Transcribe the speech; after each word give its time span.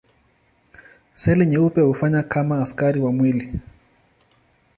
Seli 1.15 1.45
nyeupe 1.45 1.81
hufanya 1.81 2.23
kama 2.23 2.61
askari 2.61 2.99
wa 2.99 3.11
mwili. 3.11 3.53